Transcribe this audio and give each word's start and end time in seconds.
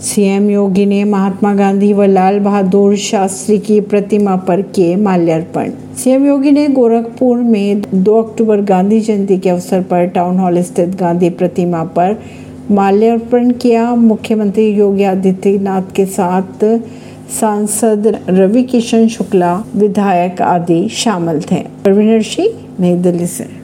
CM 0.00 0.48
योगी 0.50 0.84
ने 0.86 1.04
महात्मा 1.04 1.54
गांधी 1.54 1.92
व 1.92 2.02
लाल 2.02 2.38
बहादुर 2.38 2.96
शास्त्री 2.96 3.58
की 3.58 3.80
प्रतिमा 3.80 4.36
पर 4.36 4.62
किए 4.62 4.94
माल्यार्पण। 4.96 5.70
सीएम 5.96 6.26
योगी 6.26 6.50
ने 6.50 6.66
गोरखपुर 6.68 7.38
में 7.38 7.82
2 7.94 8.16
अक्टूबर 8.22 8.60
गांधी 8.60 9.00
जयंती 9.00 9.38
के 9.38 9.50
अवसर 9.50 9.82
पर 9.82 10.06
टाउन 10.06 10.38
हॉल 10.38 10.62
स्थित 10.62 10.96
गांधी 11.00 11.30
प्रतिमा 11.30 11.84
पर 11.84 12.16
माल्यार्पण 12.70 13.50
किया। 13.50 13.94
मुख्यमंत्री 13.94 14.68
योगी 14.68 15.04
आदित्यनाथ 15.04 15.94
के 15.96 16.06
साथ 16.06 16.64
सांसद 17.40 18.18
रवि 18.28 18.62
किशन 18.62 19.08
शुक्ला, 19.08 19.64
विधायक 19.76 20.42
आदि 20.42 20.86
शामिल 20.88 21.42
थे। 21.42 21.62
परवीन 21.84 22.20
सिंह 22.22 22.52
नई 22.80 22.96
दिल्ली 22.96 23.26
से। 23.26 23.58